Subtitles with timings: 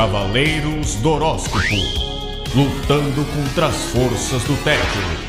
[0.00, 1.60] Cavaleiros do Horóscopo.
[2.54, 4.82] Lutando contra as forças do tédio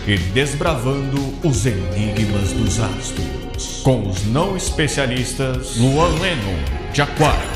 [0.08, 3.82] e desbravando os enigmas dos astros.
[3.84, 6.58] Com os não especialistas Luan Leno,
[6.94, 7.50] de Aquário,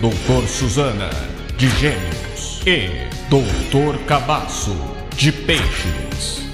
[0.00, 1.10] Doutor Suzana,
[1.56, 4.76] de Gêmeos e Doutor Cabaço,
[5.16, 6.45] de Peixes.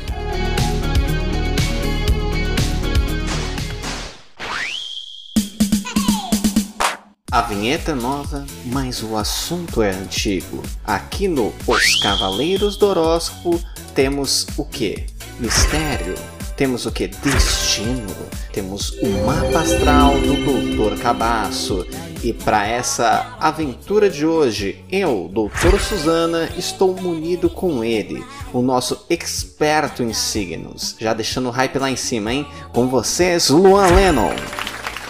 [7.53, 10.63] Vinheta nova, mas o assunto é antigo.
[10.85, 13.61] Aqui no Os Cavaleiros do Horóscopo
[13.95, 15.05] temos o que?
[15.39, 16.15] Mistério.
[16.57, 17.09] Temos o que?
[17.09, 18.15] Destino.
[18.55, 21.87] Temos o mapa astral do Doutor Cabaço.
[22.23, 29.05] E para essa aventura de hoje, eu, Doutor Suzana, estou munido com ele, o nosso
[29.11, 30.97] experto em signos.
[30.99, 32.47] Já deixando o hype lá em cima, hein?
[32.73, 34.33] Com vocês, Luan Lennon.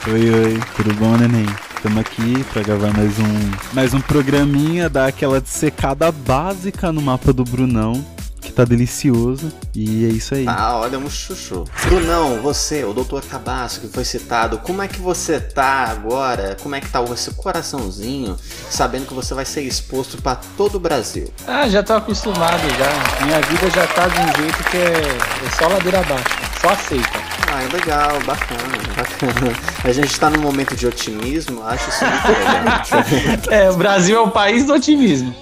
[0.09, 1.47] Oi, oi, tudo bom, neném?
[1.83, 7.33] Estamos aqui para gravar mais um, mais um programinha, dar aquela dissecada básica no mapa
[7.33, 8.07] do Brunão,
[8.41, 9.53] que tá delicioso.
[9.75, 10.45] E é isso aí.
[10.47, 11.65] Ah, olha, um chuchu.
[11.87, 13.27] Brunão, você, o Dr.
[13.29, 16.57] Cabasso, que foi citado, como é que você tá agora?
[16.63, 18.37] Como é que tá o seu coraçãozinho,
[18.71, 21.33] sabendo que você vai ser exposto para todo o Brasil?
[21.49, 23.25] Ah, já tô acostumado já.
[23.25, 26.29] Minha vida já tá de um jeito que é, é só ladeira abaixo.
[26.61, 27.22] Só aceita.
[27.55, 29.53] Ah, é legal, bacana, bacana.
[29.85, 33.45] A gente tá num momento de otimismo, acho isso muito legal.
[33.51, 35.35] é, o Brasil é o país do otimismo.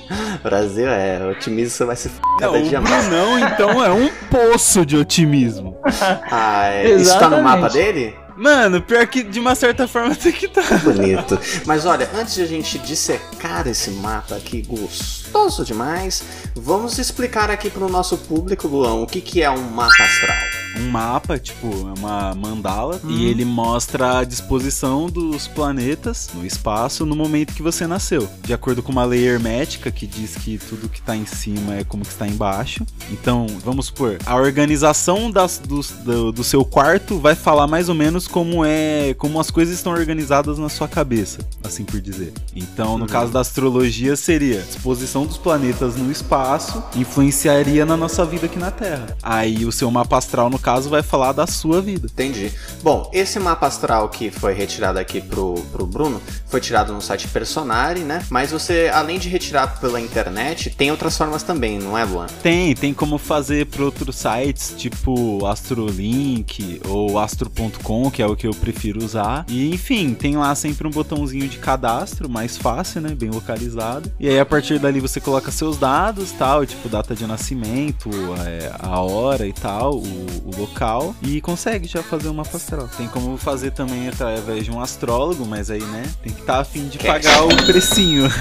[0.42, 3.08] Brasil é, otimismo você vai se f cada não, dia mais.
[3.08, 5.78] Não, então é um poço de otimismo.
[6.32, 6.90] Ah, é.
[6.94, 8.14] Isso tá no mapa dele?
[8.36, 10.62] Mano, pior que de uma certa forma até que tá.
[10.82, 11.38] Bonito.
[11.66, 16.22] Mas olha, antes de a gente dissecar esse mapa aqui gostoso demais,
[16.56, 20.88] vamos explicar aqui pro nosso público, Luão, o que, que é um mapa astral um
[20.88, 27.16] mapa, tipo, é uma mandala, e ele mostra a disposição dos planetas no espaço no
[27.16, 28.28] momento que você nasceu.
[28.42, 31.84] De acordo com uma lei hermética que diz que tudo que está em cima é
[31.84, 32.86] como que está embaixo.
[33.10, 37.94] Então, vamos supor, a organização das, do, do, do seu quarto vai falar mais ou
[37.94, 42.32] menos como é, como as coisas estão organizadas na sua cabeça, assim por dizer.
[42.54, 43.10] Então, no uhum.
[43.10, 48.70] caso da astrologia, seria disposição dos planetas no espaço influenciaria na nossa vida aqui na
[48.70, 49.16] Terra.
[49.22, 52.08] Aí o seu mapa astral, no caso, vai falar da sua vida.
[52.10, 52.52] Entendi.
[52.82, 57.28] Bom, esse mapa astral que foi retirado aqui pro, pro Bruno foi tirado no site
[57.28, 58.24] Personari, né?
[58.30, 62.26] Mas você, além de retirar pela internet, tem outras formas também, não é, Luan?
[62.42, 68.46] Tem, tem como fazer para outros sites, tipo Astrolink ou Astro.com, que é o que
[68.46, 69.44] eu prefiro usar.
[69.48, 73.14] E enfim, tem lá sempre um botãozinho de cadastro, mais fácil, né?
[73.14, 74.10] Bem localizado.
[74.18, 78.10] E aí a partir dali você coloca seus dados, tal, tipo data de nascimento,
[78.46, 82.88] é, a hora e tal, o, o local e consegue já fazer uma astral.
[82.96, 86.60] Tem como fazer também através de um astrólogo, mas aí, né, tem que estar tá
[86.60, 88.28] a fim de pagar o precinho.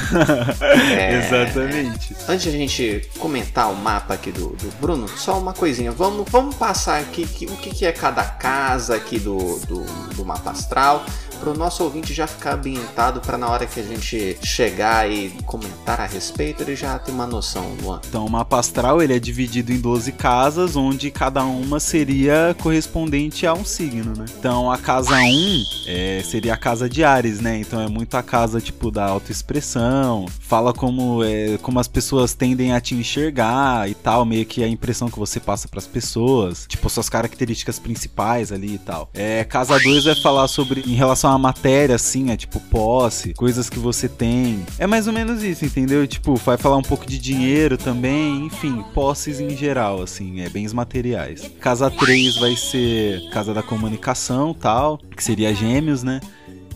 [0.69, 1.17] É...
[1.17, 2.15] Exatamente.
[2.27, 5.91] Antes de a gente comentar o mapa aqui do, do Bruno, só uma coisinha.
[5.91, 9.83] Vamos, vamos passar aqui que, o que, que é cada casa aqui do, do,
[10.15, 11.05] do mapa astral
[11.39, 15.29] para o nosso ouvinte já ficar ambientado para na hora que a gente chegar e
[15.45, 18.01] comentar a respeito, ele já ter uma noção, Luan.
[18.07, 23.47] Então, o mapa astral ele é dividido em 12 casas, onde cada uma seria correspondente
[23.47, 24.25] a um signo, né?
[24.37, 27.57] Então, a casa 1 é, seria a casa de Ares, né?
[27.59, 32.73] Então, é muito a casa, tipo, da autoexpressão, fala como, é, como as pessoas tendem
[32.73, 36.65] a te enxergar e tal, meio que a impressão que você passa para as pessoas,
[36.67, 39.09] tipo, suas características principais ali e tal.
[39.13, 43.69] É, casa 2 vai falar sobre, em relação à matéria, assim, é tipo posse, coisas
[43.69, 44.65] que você tem.
[44.77, 46.05] É mais ou menos isso, entendeu?
[46.07, 50.73] Tipo, vai falar um pouco de dinheiro também, enfim, posses em geral, assim, é bens
[50.73, 51.49] materiais.
[51.59, 56.19] Casa 3 vai ser casa da comunicação, tal, que seria gêmeos, né?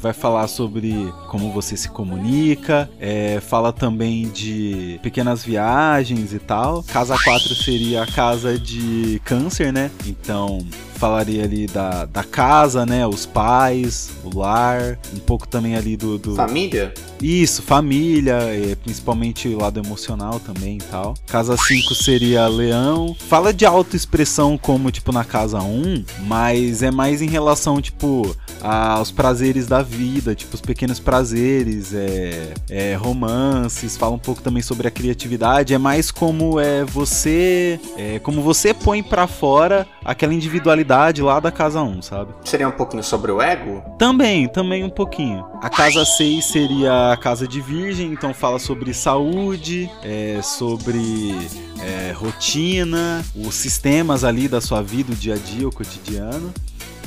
[0.04, 0.94] vai falar sobre
[1.30, 6.84] como você se comunica, é, fala também de pequenas viagens e tal.
[6.84, 9.90] Casa 4 seria a casa de câncer, né?
[10.06, 10.60] Então
[11.04, 13.06] falaria ali da, da casa, né?
[13.06, 16.18] Os pais, o lar, um pouco também ali do.
[16.18, 16.34] do...
[16.34, 16.94] Família?
[17.22, 18.38] Isso, família,
[18.84, 21.14] principalmente o lado emocional também e tal.
[21.28, 23.16] Casa 5 seria leão.
[23.20, 29.12] Fala de autoexpressão como, tipo, na casa 1, mas é mais em relação, tipo, aos
[29.12, 34.88] prazeres da vida, tipo, os pequenos prazeres, é, é romances, fala um pouco também sobre
[34.88, 35.74] a criatividade.
[35.74, 37.80] É mais como é você.
[37.98, 42.34] É, como você põe para fora aquela individualidade lá da casa 1, sabe?
[42.44, 43.84] Seria um pouquinho sobre o ego?
[43.98, 45.46] Também, também um pouquinho.
[45.62, 51.36] A casa 6 seria a casa de virgem, então fala sobre saúde, é, sobre
[51.82, 56.54] é, rotina, os sistemas ali da sua vida, o dia a dia, o cotidiano.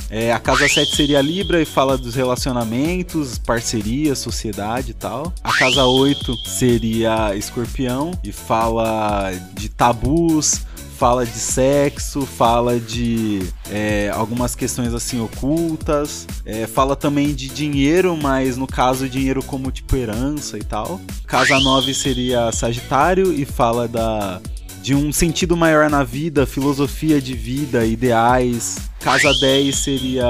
[0.08, 5.32] É, a casa 7 seria Libra e fala dos relacionamentos, parceria, sociedade e tal.
[5.42, 10.64] A casa 8 seria Escorpião e fala de tabus,
[10.96, 18.16] fala de sexo, fala de é, algumas questões assim ocultas, é, fala também de dinheiro,
[18.16, 21.00] mas no caso dinheiro como tipo herança e tal.
[21.26, 24.40] Casa 9 seria Sagitário e fala da
[24.82, 28.78] de um sentido maior na vida, filosofia de vida, ideais.
[29.00, 30.24] Casa 10 seria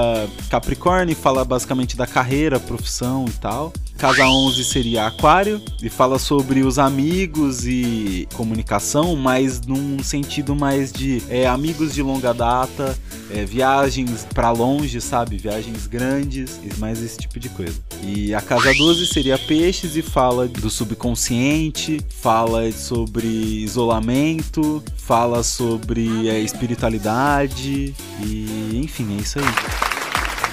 [0.48, 3.70] Capricórnio, fala basicamente da carreira, profissão e tal.
[3.98, 10.93] Casa 11 seria Aquário e fala sobre os amigos e comunicação, mas num sentido mais
[10.93, 12.96] de é, amigos de longa data,
[13.31, 15.38] é, viagens para longe, sabe?
[15.38, 17.75] Viagens grandes, mais esse tipo de coisa.
[18.02, 26.28] E a Casa 12 seria Peixes e fala do subconsciente, fala sobre isolamento, fala sobre
[26.28, 29.46] é, espiritualidade e enfim, é isso aí.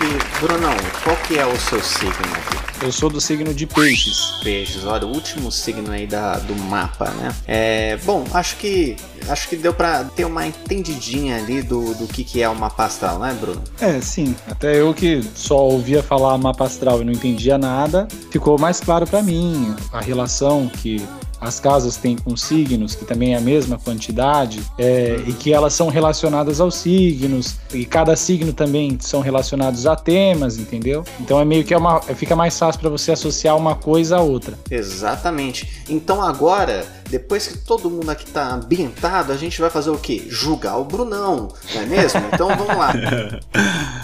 [0.02, 2.63] E, Brunão, qual que é o seu signo aqui?
[2.84, 4.34] Eu sou do signo de peixes.
[4.44, 7.34] Peixes, olha, o último signo aí da, do mapa, né?
[7.48, 8.98] É, bom, acho que
[9.30, 12.84] acho que deu pra ter uma entendidinha ali do, do que, que é o mapa
[12.84, 13.64] astral, né, Bruno?
[13.80, 14.36] É, sim.
[14.52, 19.08] Até eu que só ouvia falar mapa astral e não entendia nada, ficou mais claro
[19.08, 21.02] para mim a relação que
[21.44, 25.74] as casas têm com signos, que também é a mesma quantidade, é, e que elas
[25.74, 31.04] são relacionadas aos signos, e cada signo também são relacionados a temas, entendeu?
[31.20, 34.22] Então é meio que é uma, fica mais fácil para você associar uma coisa a
[34.22, 34.58] outra.
[34.72, 35.84] Exatamente.
[35.90, 40.26] Então agora, depois que todo mundo aqui tá ambientado, a gente vai fazer o quê?
[40.30, 42.24] Julgar o Brunão, não é mesmo?
[42.34, 42.92] Então vamos lá.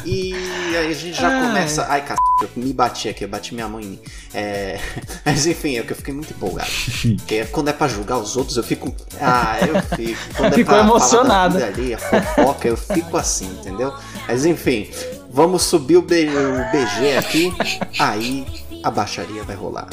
[0.06, 0.32] E
[0.78, 1.88] aí a gente já começa.
[1.90, 2.14] Ai, c...
[2.44, 4.00] eu me bati aqui, eu bati minha mãe em mim.
[4.32, 4.80] É...
[5.26, 6.70] Mas enfim, é que eu fiquei muito empolgado.
[7.18, 8.94] Porque quando é pra julgar os outros, eu fico.
[9.20, 10.20] Ah, eu fico.
[10.38, 11.60] Quando Ficou é pra emocionada.
[11.60, 13.92] Falar da vida alheia, fofoca, eu fico assim, entendeu?
[14.28, 14.88] Mas enfim,
[15.32, 17.52] vamos subir o, B- o BG aqui,
[17.98, 18.46] aí
[18.84, 19.90] a baixaria vai rolar.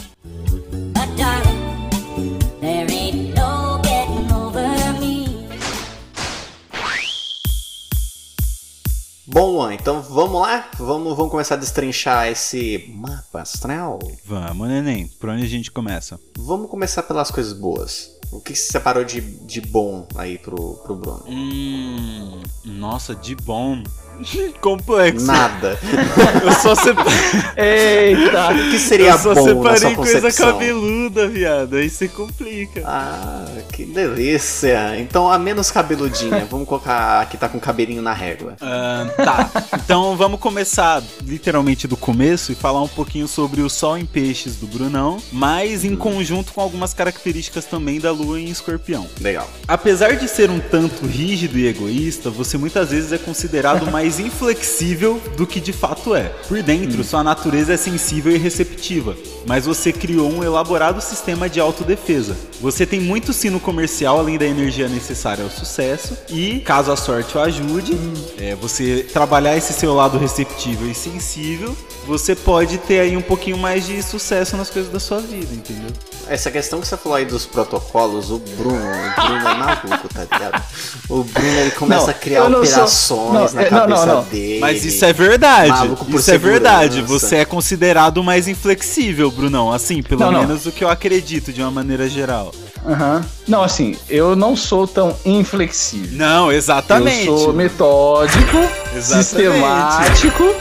[9.37, 10.71] Bom, então vamos lá?
[10.79, 13.99] Vamos, vamos começar a destrinchar esse mapa astral?
[14.25, 15.09] Vamos, neném.
[15.21, 16.19] Por onde a gente começa?
[16.38, 18.19] Vamos começar pelas coisas boas.
[18.33, 21.23] O que você separou de, de bom aí pro, pro Bruno?
[21.29, 22.41] Hum.
[22.65, 23.83] Nossa, de bom.
[24.60, 25.26] Complexo.
[25.26, 25.78] Nada.
[26.42, 27.12] Eu só separei.
[27.56, 28.52] Eita!
[28.52, 30.52] O que seria Eu só bom separei coisa concepção?
[30.52, 31.76] cabeluda, viado.
[31.76, 32.82] Aí você complica.
[32.84, 34.98] Ah, que delícia.
[34.98, 36.46] Então a menos cabeludinha.
[36.50, 38.56] Vamos colocar a que tá com cabelinho na régua.
[38.60, 39.50] Ah, tá.
[39.74, 44.56] Então vamos começar literalmente do começo e falar um pouquinho sobre o Sol em Peixes
[44.56, 49.06] do Brunão, mas em conjunto com algumas características também da Lua em Escorpião.
[49.20, 49.48] Legal.
[49.66, 55.20] Apesar de ser um tanto rígido e egoísta, você muitas vezes é considerado mais inflexível
[55.37, 56.25] do que de fato é.
[56.49, 59.17] Por dentro, sua natureza é sensível e receptiva,
[59.47, 62.37] mas você criou um elaborado sistema de autodefesa.
[62.61, 67.37] Você tem muito sino comercial além da energia necessária ao sucesso e, caso a sorte
[67.37, 67.99] o ajude,
[68.38, 71.76] é, você trabalhar esse seu lado receptível e sensível,
[72.06, 75.91] você pode ter aí um pouquinho mais de sucesso nas coisas da sua vida, entendeu?
[76.28, 80.23] Essa questão que você falou aí dos protocolos, o Bruno, o Bruno é maluco, tá
[80.23, 80.62] ligado?
[81.08, 84.14] O Bruno ele começa Não, a criar não sou- operações não, na é, cabeça não,
[84.17, 84.23] não.
[84.25, 84.58] dele.
[84.61, 85.70] Mas isso é verdade.
[85.70, 87.00] Maluco por Isso é verdade.
[87.02, 89.73] Você é considerado mais inflexível, Brunão.
[89.73, 90.40] Assim, pelo Não, não.
[90.40, 92.52] menos o que eu acredito de uma maneira geral.
[92.85, 93.25] Aham.
[93.47, 96.09] Não, assim, eu não sou tão inflexível.
[96.12, 97.26] Não, exatamente.
[97.28, 98.59] Eu sou metódico,
[99.00, 100.54] sistemático.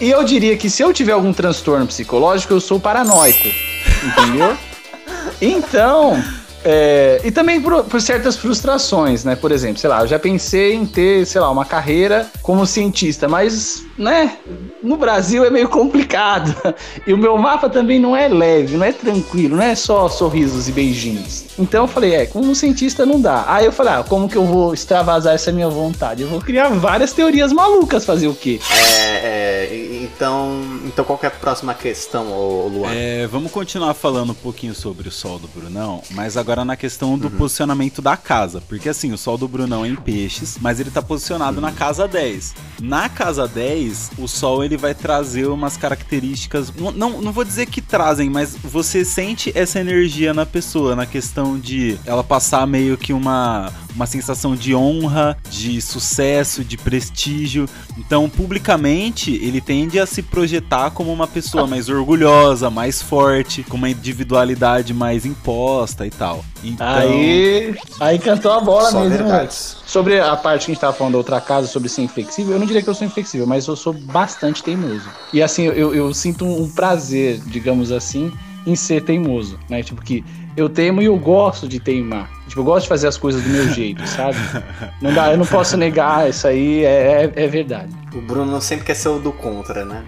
[0.00, 3.48] E eu diria que se eu tiver algum transtorno psicológico, eu sou paranoico.
[4.04, 4.56] Entendeu?
[5.42, 6.22] Então.
[6.64, 9.34] é, e também por, por certas frustrações, né?
[9.34, 13.28] Por exemplo, sei lá, eu já pensei em ter, sei lá, uma carreira como cientista,
[13.28, 14.38] mas, né?
[14.82, 16.54] No Brasil é meio complicado.
[17.06, 20.68] E o meu mapa também não é leve, não é tranquilo, não é só sorrisos
[20.68, 21.46] e beijinhos.
[21.58, 23.44] Então eu falei, é, como cientista não dá.
[23.46, 26.22] Aí eu falei, ah, como que eu vou extravasar essa minha vontade?
[26.22, 28.60] Eu vou criar várias teorias malucas, fazer o quê?
[28.70, 32.92] É, é, então, então qual que é a próxima questão, ô, Luan?
[32.92, 37.18] É, vamos continuar falando um pouquinho sobre o Sol do Brunão, mas agora na questão
[37.18, 38.62] do posicionamento da casa.
[38.68, 42.06] Porque assim, o Sol do Brunão é em peixes, mas ele tá posicionado na casa
[42.06, 42.54] 10.
[42.80, 43.81] Na casa 10,
[44.18, 46.72] o Sol ele vai trazer umas características.
[46.74, 51.58] Não, não, vou dizer que trazem, mas você sente essa energia na pessoa, na questão
[51.58, 57.66] de ela passar meio que uma, uma sensação de honra, de sucesso, de prestígio.
[57.98, 63.76] Então, publicamente, ele tende a se projetar como uma pessoa mais orgulhosa, mais forte, com
[63.76, 66.44] uma individualidade mais imposta e tal.
[66.64, 69.18] Então, Aí, aí cantou a bola Só mesmo.
[69.18, 69.76] verdades.
[69.86, 72.58] Sobre a parte que a gente tava falando da outra casa, sobre ser inflexível, eu
[72.58, 75.08] não diria que eu sou inflexível, mas eu sou bastante teimoso.
[75.32, 78.32] E assim, eu, eu sinto um prazer, digamos assim,
[78.66, 79.82] em ser teimoso, né?
[79.82, 80.24] Tipo que
[80.56, 82.30] eu teimo e eu gosto de teimar.
[82.46, 84.36] Tipo, eu gosto de fazer as coisas do meu jeito, sabe?
[85.00, 87.90] Não dá, eu não posso negar, isso aí é, é, é verdade.
[88.14, 90.04] O Bruno sempre quer ser o do contra, né?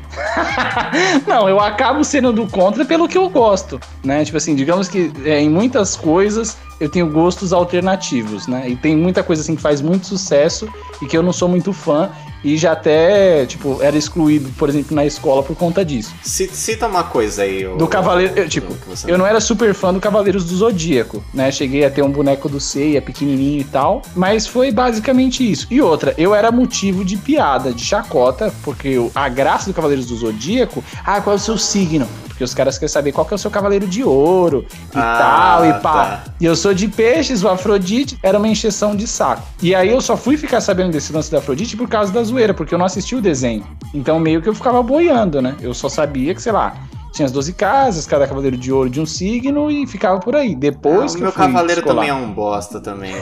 [1.26, 4.24] Não, eu acabo sendo do contra pelo que eu gosto, né?
[4.24, 8.68] Tipo assim, digamos que é, em muitas coisas eu tenho gostos alternativos, né?
[8.68, 10.68] E tem muita coisa assim que faz muito sucesso
[11.00, 12.10] e que eu não sou muito fã
[12.44, 16.14] e já até, tipo, era excluído, por exemplo, na escola por conta disso.
[16.22, 17.66] Cita uma coisa aí.
[17.66, 18.72] o- Do Cavaleiro, eu, tipo,
[19.06, 21.50] eu não era super fã do Cavaleiros do Zodíaco, né?
[21.50, 25.66] Cheguei a ter um boneco do Seiya pequenininho e tal, mas foi basicamente isso.
[25.70, 30.16] E outra, eu era motivo de piada, de chacota, porque a graça do Cavaleiros do
[30.16, 32.06] Zodíaco, ah, qual é o seu signo?
[32.34, 35.18] Porque os caras querem saber qual que é o seu cavaleiro de ouro e Ah,
[35.18, 35.92] tal, e pá.
[35.92, 36.24] tá.
[36.40, 39.42] E eu sou de peixes, o Afrodite era uma encheção de saco.
[39.62, 42.52] E aí eu só fui ficar sabendo desse lance da Afrodite por causa da zoeira,
[42.52, 43.64] porque eu não assisti o desenho.
[43.94, 45.54] Então meio que eu ficava boiando, né?
[45.60, 46.74] Eu só sabia que, sei lá,
[47.12, 50.54] tinha as 12 casas, cada cavaleiro de ouro de um signo e ficava por aí.
[50.54, 52.04] Ah, Depois o que meu eu fui cavaleiro descolar.
[52.06, 53.14] também é um bosta também.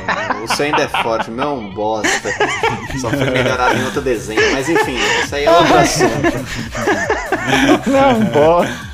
[0.42, 2.30] O seu ainda é forte, o meu é um bosta.
[2.98, 4.40] Só foi melhorado em outro desenho.
[4.54, 6.46] Mas enfim, isso aí é outro assunto.
[7.90, 8.91] Não, bora.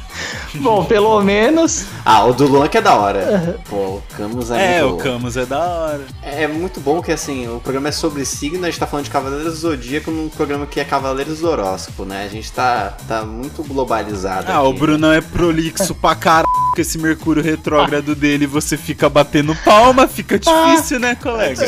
[0.61, 1.85] Bom, pelo menos.
[2.05, 3.59] Ah, o do Luan que é da hora.
[3.69, 6.00] Pô, o Camus é, é, muito o Camus é da hora.
[6.23, 9.11] É muito bom que assim, o programa é sobre signo, a gente tá falando de
[9.11, 12.25] Cavaleiros do Zodíaco num programa que é Cavaleiros do Horóscopo, né?
[12.25, 14.50] A gente tá, tá muito globalizado.
[14.50, 14.81] Ah, o aqui.
[14.81, 18.47] Brunão é prolixo pra caralho com esse Mercúrio retrógrado dele.
[18.47, 21.67] Você fica batendo palma, fica difícil, né, colega?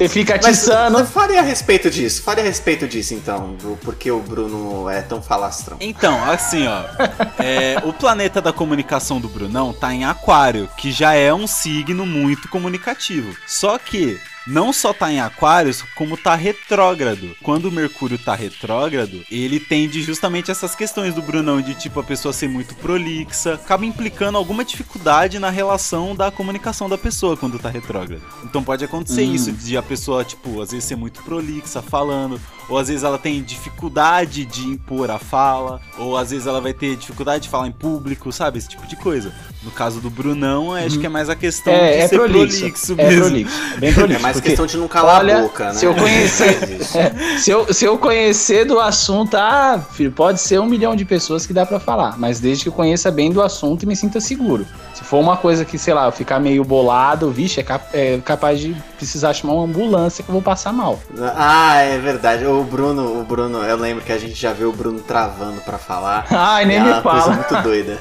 [0.00, 1.04] Você fica Mas atiçando.
[1.04, 5.20] fale a respeito disso, fale a respeito disso então, do porquê o Bruno é tão
[5.20, 5.76] falastrão.
[5.78, 6.84] Então, assim, ó.
[7.38, 12.06] é, o planeta da comunicação do Brunão tá em Aquário, que já é um signo
[12.06, 13.36] muito comunicativo.
[13.46, 17.36] Só que não só tá em Aquários, como tá retrógrado.
[17.42, 22.04] Quando o Mercúrio tá retrógrado, ele tende justamente essas questões do Brunão de tipo a
[22.04, 27.58] pessoa ser muito prolixa, acaba implicando alguma dificuldade na relação da comunicação da pessoa quando
[27.58, 28.22] tá retrógrado.
[28.44, 29.34] Então pode acontecer Hum.
[29.34, 33.18] isso de a pessoa, tipo, às vezes ser muito prolixa falando, ou às vezes ela
[33.18, 37.68] tem dificuldade de impor a fala, ou às vezes ela vai ter dificuldade de falar
[37.68, 38.58] em público, sabe?
[38.58, 39.32] Esse tipo de coisa.
[39.62, 42.58] No caso do Brunão, acho que é mais a questão É, de é ser prolixo.
[42.60, 43.20] prolixo É mesmo.
[43.24, 43.52] prolixo.
[43.74, 44.10] É bem prolixo.
[44.20, 45.74] É mais porque- questão de não calar olha, a boca, né?
[45.74, 46.80] se eu conhecer-.
[46.94, 51.04] É, se, eu, se eu conhecer do assunto, ah, filho, pode ser um milhão de
[51.04, 53.94] pessoas que dá pra falar, mas desde que eu conheça bem do assunto e me
[53.96, 54.66] sinta seguro.
[54.94, 58.18] Se for uma coisa que, sei lá, eu ficar meio bolado, vixe, é, cap- é
[58.24, 60.98] capaz de precisar chamar uma ambulância que eu vou passar mal.
[61.36, 62.44] Ah, é verdade.
[62.44, 65.78] O Bruno, o Bruno, eu lembro que a gente já viu o Bruno travando pra
[65.78, 66.26] falar.
[66.30, 67.34] Ai, nem é me uma coisa fala.
[67.36, 67.98] muito doida.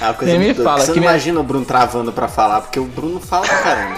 [0.00, 0.70] É uma coisa Nem muito me doida.
[0.70, 3.46] fala, Você que não me- imagina o Bruno travando pra falar, porque o Bruno fala
[3.46, 3.96] pra caramba.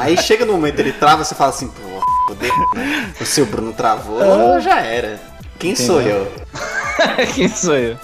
[0.00, 3.12] Aí chega no momento ele trava, você fala assim, pô, fodeu, né?
[3.20, 4.20] O seu Bruno travou,
[4.54, 4.60] Ah.
[4.60, 5.20] já era.
[5.58, 6.30] Quem sou eu?
[7.34, 7.96] Quem sou eu?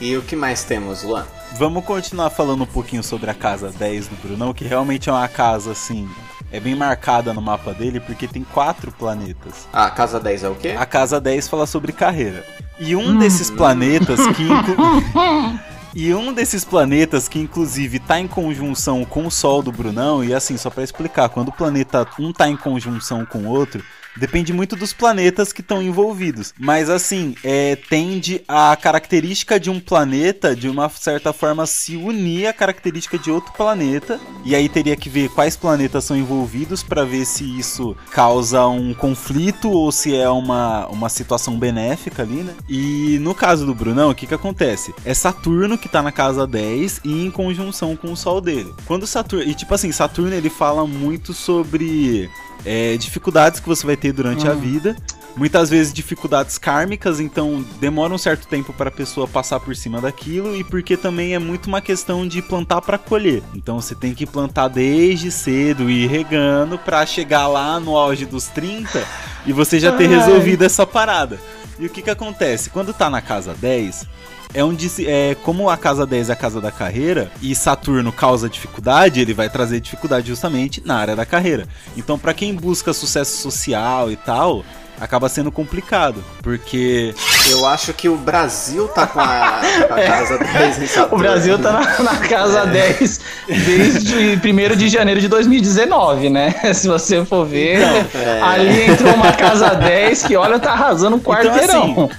[0.00, 1.24] E o que mais temos, Luan?
[1.56, 5.26] Vamos continuar falando um pouquinho sobre a casa 10 do Brunão, que realmente é uma
[5.28, 6.08] casa assim.
[6.52, 9.66] É bem marcada no mapa dele porque tem quatro planetas.
[9.72, 10.74] Ah, casa 10 é o quê?
[10.78, 12.44] A casa 10 fala sobre carreira.
[12.78, 14.42] E um desses planetas que.
[14.44, 14.76] inclu-
[15.94, 20.34] E um desses planetas que inclusive tá em conjunção com o Sol do Brunão, e
[20.34, 23.82] assim, só pra explicar, quando o planeta um tá em conjunção com o outro,
[24.18, 26.52] depende muito dos planetas que estão envolvidos.
[26.58, 32.46] Mas assim, é, tende a característica de um planeta, de uma certa forma, se unir
[32.46, 34.20] à característica de outro planeta.
[34.44, 38.92] E aí teria que ver quais planetas são envolvidos pra ver se isso causa um
[38.94, 42.54] conflito ou se é uma, uma situação benéfica ali, né?
[42.68, 44.94] E no caso do Brunão, o que que acontece?
[45.04, 48.72] É Saturno que tá na casa 10 e em conjunção com o Sol dele.
[48.86, 49.48] Quando Saturno.
[49.48, 52.30] E tipo assim, Saturno ele fala muito sobre
[52.64, 54.96] é, dificuldades que você vai ter durante a vida.
[55.36, 60.00] Muitas vezes dificuldades kármicas, então demora um certo tempo para a pessoa passar por cima
[60.00, 63.42] daquilo e porque também é muito uma questão de plantar para colher.
[63.54, 68.26] Então você tem que plantar desde cedo e ir regando para chegar lá no auge
[68.26, 69.06] dos 30
[69.46, 70.18] e você já ter Ai.
[70.18, 71.38] resolvido essa parada.
[71.78, 72.70] E o que que acontece?
[72.70, 74.06] Quando tá na casa 10,
[74.52, 78.48] é onde é como a casa 10 é a casa da carreira e Saturno causa
[78.48, 81.68] dificuldade, ele vai trazer dificuldade justamente na área da carreira.
[81.96, 84.64] Então, pra quem busca sucesso social e tal,
[85.00, 86.22] acaba sendo complicado.
[86.42, 87.14] Porque.
[87.50, 91.18] Eu acho que o Brasil tá com a, com a casa 10 em O Saturno.
[91.18, 92.66] Brasil tá na, na casa É.
[92.66, 94.40] 10 desde
[94.72, 96.50] 1 de janeiro de 2019, né?
[96.74, 97.80] Se você for ver,
[98.14, 98.40] é.
[98.42, 101.82] ali entrou uma casa 10 que, olha, tá arrasando o quarteirão.
[101.82, 102.10] assim,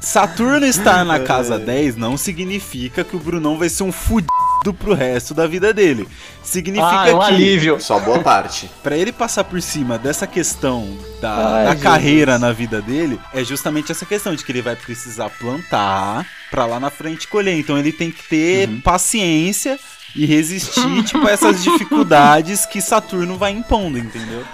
[0.00, 4.30] Saturno estar na casa 10 não significa que o Brunão vai ser um fudido
[4.78, 6.06] pro resto da vida dele.
[6.42, 7.80] Significa ah, é um que alívio.
[7.80, 8.70] Só boa parte.
[8.82, 13.42] Pra ele passar por cima dessa questão da, Ai, da carreira na vida dele, é
[13.44, 17.58] justamente essa questão de que ele vai precisar plantar pra lá na frente colher.
[17.58, 18.80] Então ele tem que ter Uhum.
[18.80, 19.78] paciência
[20.14, 24.44] e resistir, tipo, a essas dificuldades que Saturno vai impondo, entendeu?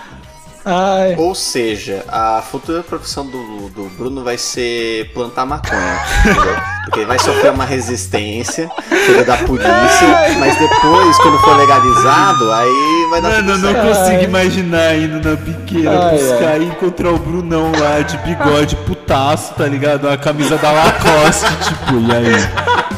[0.64, 1.16] Ai.
[1.18, 5.98] Ou seja, a futura profissão do, do Bruno vai ser plantar maconha.
[6.20, 6.56] entendeu?
[6.84, 10.06] Porque ele vai sofrer uma resistência, filho da polícia,
[10.38, 13.88] mas depois, quando for legalizado, aí vai dar Mano, eu não certo.
[13.88, 14.24] consigo Ai.
[14.24, 19.66] imaginar indo na biqueira Ai, buscar e encontrar o Brunão lá de bigode putaço, tá
[19.66, 20.08] ligado?
[20.08, 22.92] A camisa da Lacoste, tipo, e aí?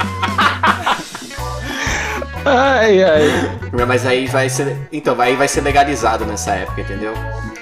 [2.46, 3.58] Ai, ai.
[3.86, 4.76] Mas aí vai ser.
[4.92, 7.14] Então, aí vai ser legalizado nessa época, entendeu?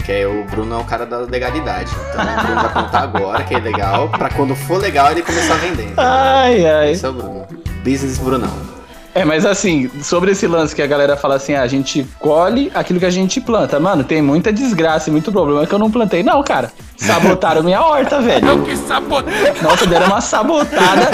[0.04, 1.90] Que aí o Bruno é o cara da legalidade.
[2.10, 5.54] Então o Bruno vai contar agora que é legal, pra quando for legal ele começar
[5.54, 5.84] a vender.
[5.84, 6.04] entendeu?
[6.04, 6.90] Ai, ai.
[6.92, 7.46] Esse é o Bruno.
[7.84, 8.81] Business Brunão.
[9.14, 12.72] É, mas assim, sobre esse lance que a galera fala assim, ah, a gente colhe
[12.74, 13.78] aquilo que a gente planta.
[13.78, 16.22] Mano, tem muita desgraça e muito problema que eu não plantei.
[16.22, 16.72] Não, cara.
[16.96, 18.46] Sabotaram minha horta, velho.
[19.62, 21.10] Nossa, deram uma sabotada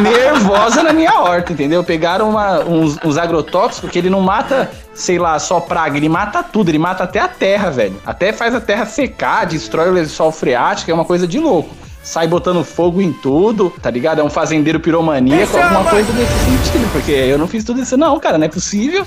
[0.00, 1.82] nervosa na minha horta, entendeu?
[1.84, 6.42] Pegaram uma- uns, uns agrotóxicos que ele não mata, sei lá, só praga, ele mata
[6.42, 7.96] tudo, ele mata até a terra, velho.
[8.06, 11.70] Até faz a terra secar, destrói o lençol freático, é uma coisa de louco.
[12.04, 14.20] Sai botando fogo em tudo, tá ligado?
[14.20, 18.20] É um fazendeiro piromaníaco, alguma coisa desse sentido, porque eu não fiz tudo isso, não,
[18.20, 19.06] cara, não é possível.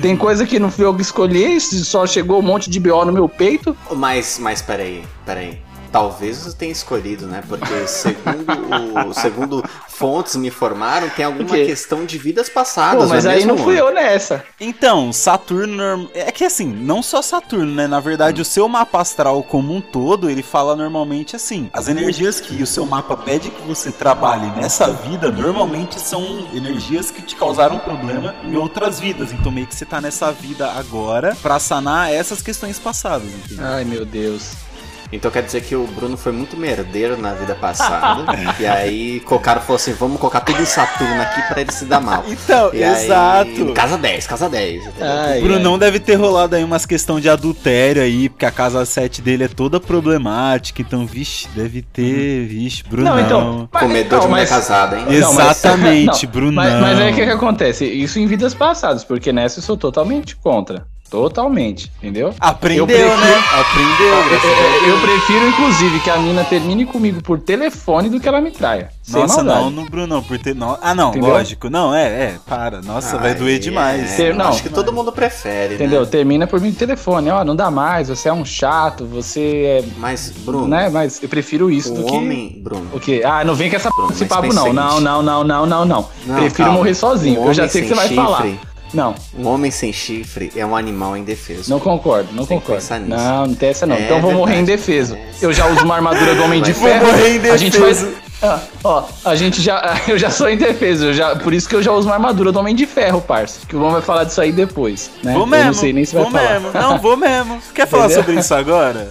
[0.00, 3.12] Tem coisa que não fui eu que escolhi, só chegou um monte de BO no
[3.12, 3.76] meu peito.
[3.92, 5.58] Mas, mas peraí, peraí.
[5.94, 7.40] Talvez você tenha escolhido, né?
[7.48, 13.04] Porque segundo, o, segundo fontes me informaram, tem alguma questão de vidas passadas.
[13.04, 14.44] Pô, mas é aí mesmo, não fui eu nessa.
[14.58, 16.10] Então, Saturno.
[16.12, 17.86] É que assim, não só Saturno, né?
[17.86, 22.40] Na verdade, o seu mapa astral como um todo, ele fala normalmente assim: as energias
[22.40, 27.36] que o seu mapa pede que você trabalhe nessa vida, normalmente são energias que te
[27.36, 29.32] causaram problema em outras vidas.
[29.32, 33.64] Então, meio que você tá nessa vida agora pra sanar essas questões passadas, entendeu?
[33.64, 34.73] Ai, meu Deus.
[35.12, 38.24] Então quer dizer que o Bruno foi muito merdeiro na vida passada.
[38.58, 42.00] e aí colocaram falou assim: vamos colocar tudo em Saturno aqui pra ele se dar
[42.00, 42.24] mal.
[42.44, 43.72] Então, E aí, exato.
[43.74, 44.86] casa 10, casa 10.
[44.86, 45.06] entendeu?
[45.08, 48.84] Ai, O Brunão deve ter rolado aí umas questão de adultério aí, porque a casa
[48.84, 53.14] 7 dele é toda problemática, então, vixe, deve ter, vixe, Brunão.
[53.16, 53.68] Não, então.
[53.72, 55.06] mas- Comedor de não, mulher mas- casada, hein?
[55.20, 56.52] Não, mas- Exatamente, não, Brunão.
[56.64, 57.84] Mas, mas aí o que, que acontece?
[57.86, 60.86] Isso em vidas passadas, porque nessa eu sou totalmente contra.
[61.14, 62.34] Totalmente, entendeu?
[62.40, 63.44] Aprendeu, Eu prefiro- né?
[63.52, 64.88] Aprendeu, a É, Deus.
[64.88, 68.88] Eu prefiro, inclusive, que a mina termine comigo por telefone do que ela me traia.
[69.08, 70.56] Nossa, não, no Brunão, por ter.
[70.56, 71.30] Não, ah, não, Entendeu?
[71.30, 71.70] lógico.
[71.70, 72.82] Não, é, é, para.
[72.82, 74.12] Nossa, vai Ai, doer demais.
[74.12, 74.46] é, Ter- não.
[74.48, 75.74] Acho que todo mundo prefere.
[75.74, 76.00] Entendeu?
[76.00, 76.06] Né?
[76.10, 77.30] Termina por mim no telefone.
[77.30, 80.32] Ó, não dá mais, você é um chato, você Mas, é.
[80.44, 80.88] Bruno, Né?
[80.88, 82.12] Mas eu prefiro isso do o que.
[82.16, 82.58] homem.
[82.60, 82.88] Bruno.
[82.92, 83.22] O quê?
[83.24, 84.70] Ah, não vem com essa, Bruno, esse mas papo, não.
[84.70, 86.08] o Não, não, não, não, não, não.
[86.26, 86.72] Não, Prefiro calma.
[86.72, 87.44] morrer sozinho.
[87.44, 88.46] Eu já homem sei o que você vai falar.
[88.94, 91.68] Não, Um homem sem chifre é um animal indefeso.
[91.68, 92.80] não concordo, não que concordo.
[92.80, 93.16] pensar nisso.
[93.16, 93.96] Não, não tem essa não.
[93.96, 94.72] É então vou morrer verdade.
[94.72, 95.14] indefeso.
[95.16, 95.28] É.
[95.42, 97.06] Eu já uso uma armadura do Homem de Vou Ferro.
[97.06, 98.12] morrer A gente indefeso.
[98.42, 99.96] Ah, ó, a gente já.
[100.06, 101.06] Eu já sou indefeso.
[101.06, 103.60] Eu já, por isso que eu já uso uma armadura do Homem de Ferro, parça.
[103.66, 105.10] Que o João vai falar disso aí depois.
[105.22, 105.32] Né?
[105.32, 105.66] Vou eu mesmo.
[105.66, 106.60] não sei nem se vai vou falar.
[106.60, 106.70] mesmo.
[106.74, 107.58] Não, vou mesmo.
[107.74, 108.22] Quer falar Entendeu?
[108.24, 109.10] sobre isso agora?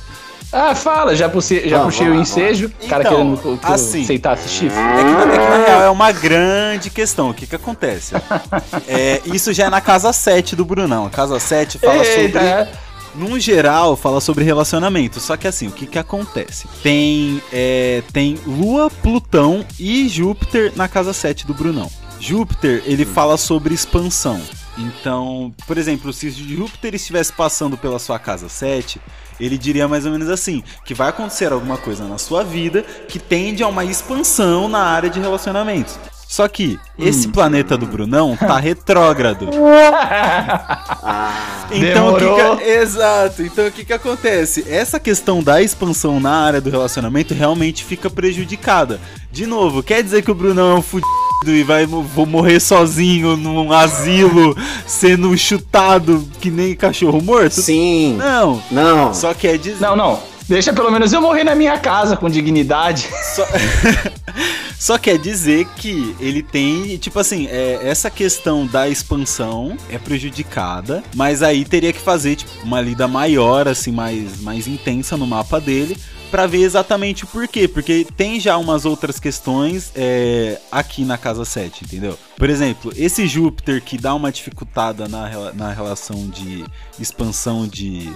[0.54, 2.72] Ah, fala, já, puxei, já Vamos, puxei o vamos ensejo.
[2.82, 4.78] O cara Então, querendo que eu- assim, aceitasse chifre.
[4.80, 7.32] É que, é que na real é uma grande questão.
[7.32, 8.13] O que que acontece?
[8.88, 11.06] É, isso já é na casa 7 do Brunão.
[11.08, 12.48] A casa 7 fala Eita, sobre.
[12.48, 12.72] é.
[13.16, 15.20] Num geral, fala sobre relacionamento.
[15.20, 16.68] Só que assim, o que que acontece?
[16.82, 21.89] Tem, é, tem Lua, Plutão e Júpiter na casa 7 do Brunão.
[22.20, 24.39] Júpiter, ele fala sobre expansão.
[24.78, 29.00] Então, por exemplo, se Júpiter estivesse passando pela sua casa 7,
[29.39, 33.19] ele diria mais ou menos assim: que vai acontecer alguma coisa na sua vida que
[33.19, 35.98] tende a uma expansão na área de relacionamentos.
[36.28, 39.48] Só que esse planeta do Brunão tá retrógrado.
[41.04, 43.43] Ah, Então, o que que- exato.
[43.43, 44.65] Então, o que que acontece?
[44.67, 49.00] Essa questão da expansão na área do relacionamento realmente fica prejudicada.
[49.32, 51.12] De novo, quer dizer que o Brunão é um fudido
[51.51, 57.62] e vai vou morrer sozinho num asilo, sendo chutado que nem cachorro morto?
[57.62, 58.15] sim.
[58.17, 58.62] Não.
[58.71, 59.13] Não.
[59.13, 59.82] Só quer dizer.
[59.82, 60.19] Não, não.
[60.47, 63.08] Deixa pelo menos eu morrer na minha casa com dignidade.
[63.36, 63.47] Só,
[64.84, 71.01] Só quer dizer que ele tem, tipo assim, é, essa questão da expansão é prejudicada,
[71.15, 75.62] mas aí teria que fazer tipo, uma lida maior, assim, mais, mais intensa no mapa
[75.62, 75.97] dele,
[76.34, 77.67] pra ver exatamente o porquê.
[77.67, 82.17] Porque tem já umas outras questões é, aqui na casa 7, entendeu?
[82.36, 86.65] Por exemplo, esse Júpiter que dá uma dificultada na, na relação de
[87.00, 88.12] expansão de,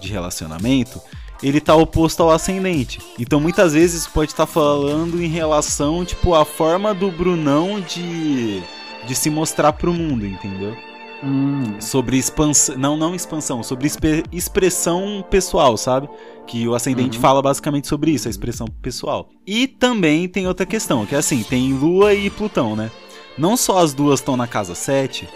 [0.00, 1.02] de relacionamento,
[1.42, 3.00] ele tá oposto ao ascendente.
[3.18, 8.62] Então muitas vezes pode estar falando em relação, tipo, a forma do Brunão de,
[9.04, 10.76] de se mostrar pro mundo, entendeu?
[11.22, 11.80] Hum.
[11.80, 12.76] Sobre expansão.
[12.76, 13.90] Não, não expansão, sobre
[14.32, 16.08] expressão pessoal, sabe?
[16.46, 19.28] Que o ascendente fala basicamente sobre isso, a expressão pessoal.
[19.46, 22.90] E também tem outra questão, que é assim, tem Lua e Plutão, né?
[23.36, 25.28] Não só as duas estão na casa 7,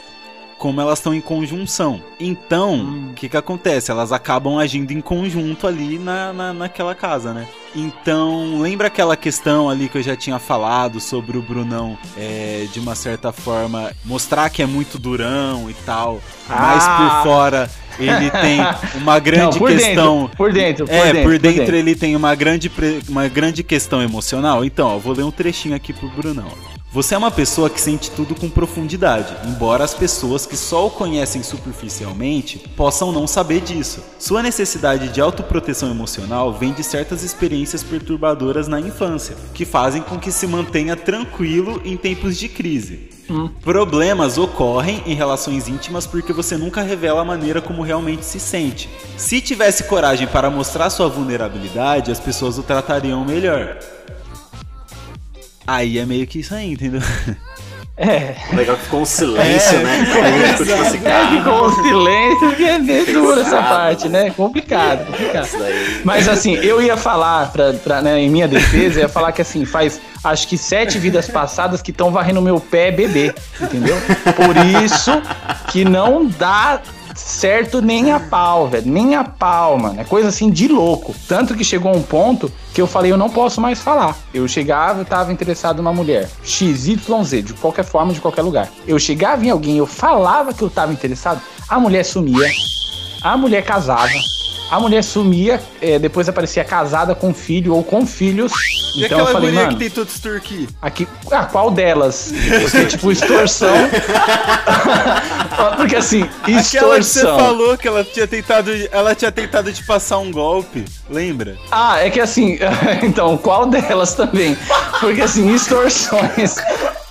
[0.62, 2.00] como elas estão em conjunção.
[2.20, 3.90] Então, o que que acontece?
[3.90, 7.48] Elas acabam agindo em conjunto ali na, na, naquela casa, né?
[7.74, 12.78] Então, lembra aquela questão ali que eu já tinha falado sobre o Brunão, é, de
[12.78, 16.96] uma certa forma, mostrar que é muito durão e tal, mas Ah!
[17.22, 18.60] por fora ele tem
[19.02, 20.20] uma grande Não, por questão.
[20.20, 21.76] dentro, por dentro, por é, dentro, por por dentro, dentro.
[21.76, 22.70] ele tem uma grande,
[23.08, 24.64] uma grande questão emocional.
[24.64, 26.46] Então, ó, vou ler um trechinho aqui pro Brunão.
[26.92, 30.90] Você é uma pessoa que sente tudo com profundidade, embora as pessoas que só o
[30.90, 34.04] conhecem superficialmente possam não saber disso.
[34.18, 40.18] Sua necessidade de autoproteção emocional vem de certas experiências perturbadoras na infância, que fazem com
[40.18, 43.08] que se mantenha tranquilo em tempos de crise.
[43.62, 48.90] Problemas ocorrem em relações íntimas porque você nunca revela a maneira como realmente se sente.
[49.16, 53.78] Se tivesse coragem para mostrar sua vulnerabilidade, as pessoas o tratariam melhor.
[55.66, 57.00] Aí é meio que isso aí, entendeu?
[57.96, 58.34] É.
[58.54, 59.98] Legal que ficou um silêncio, É, né?
[59.98, 62.78] Gente ficou tipo assim, É, ficou um silêncio, porque é
[63.12, 64.30] dura essa parte, né?
[64.30, 65.48] Complicado, complicado.
[66.02, 69.64] Mas assim, eu ia falar, pra, pra, né, em minha defesa, ia falar que assim,
[69.66, 73.96] faz acho que sete vidas passadas que estão varrendo meu pé bebê, entendeu?
[74.36, 75.10] Por isso
[75.68, 76.80] que não dá
[77.14, 78.90] certo nem a pau, velho.
[78.90, 80.00] Nem a pau, mano.
[80.00, 81.14] É coisa assim de louco.
[81.28, 84.16] Tanto que chegou um ponto que eu falei, eu não posso mais falar.
[84.32, 86.28] Eu chegava, eu tava interessado numa mulher.
[86.42, 88.68] XYZ, de qualquer forma, de qualquer lugar.
[88.86, 92.48] Eu chegava em alguém, eu falava que eu tava interessado, a mulher sumia.
[93.22, 94.10] A mulher casava.
[94.72, 98.50] A mulher sumia, é, depois aparecia casada com filho ou com filhos.
[98.96, 100.66] E então eu falei, mulher mano, que tem turqui?
[100.80, 102.32] aqui, ah, qual delas?
[102.62, 103.68] Porque, tipo, extorsão.
[105.76, 107.38] Porque assim, Aquela que você extorsão.
[107.38, 111.58] falou que ela tinha tentado, ela tinha tentado te passar um golpe, lembra?
[111.70, 112.58] Ah, é que assim,
[113.04, 114.56] então, qual delas também?
[115.00, 116.56] Porque assim, extorsões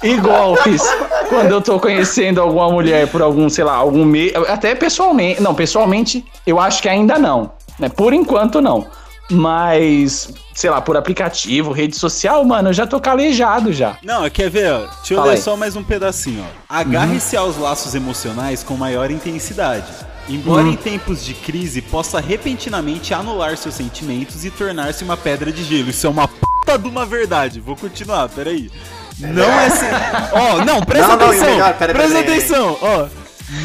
[0.04, 0.82] e golpes,
[1.30, 5.54] quando eu tô conhecendo alguma mulher por algum, sei lá, algum meio, até pessoalmente, não,
[5.54, 7.90] pessoalmente, eu acho que ainda não, né?
[7.90, 8.88] Por enquanto não.
[9.30, 13.98] Mas, sei lá, por aplicativo, rede social, mano, eu já tô calejado já.
[14.04, 14.74] Não, quer ver?
[14.74, 15.42] Ó, deixa eu Fala ler aí.
[15.42, 16.44] só mais um pedacinho.
[16.44, 16.76] Ó.
[16.76, 19.88] Agarre-se aos laços emocionais com maior intensidade.
[20.28, 25.64] Embora em tempos de crise possa repentinamente anular seus sentimentos e tornar-se uma pedra de
[25.64, 25.90] gelo.
[25.90, 27.60] Isso é uma puta de uma verdade.
[27.60, 28.70] Vou continuar, peraí.
[29.19, 29.89] Não é sen...
[30.34, 31.50] Ó, não, presta Não, não, atenção.
[31.52, 33.08] melhor, pera, presta pera, atenção, ó.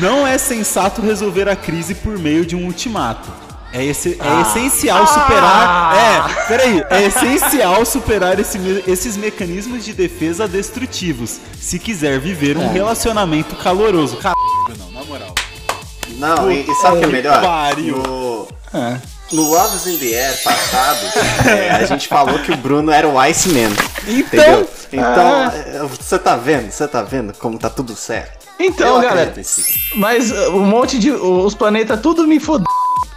[0.01, 3.31] Não é sensato resolver a crise por meio de um ultimato.
[3.73, 5.95] É, esse, é essencial superar.
[5.97, 6.85] É, peraí.
[6.91, 11.39] É essencial superar esse esses mecanismos de defesa destrutivos.
[11.61, 14.17] Se quiser viver um relacionamento caloroso.
[14.17, 14.39] Caralho,
[14.79, 15.35] não, na moral.
[16.19, 17.41] Não, e, e sabe o que é melhor?
[17.43, 17.97] pariu.
[17.99, 18.97] No, É.
[19.33, 20.99] no Loves in the Air passado,
[21.47, 23.71] é, a gente falou que o Bruno era o Iceman.
[24.07, 24.69] Então?
[24.93, 25.53] Então, Ah.
[25.89, 26.71] você tá vendo?
[26.71, 28.47] Você tá vendo como tá tudo certo?
[28.59, 29.35] Então, Eu galera.
[29.97, 31.11] Mas uh, um monte de.
[31.11, 32.67] Os planetas tudo me fodeu.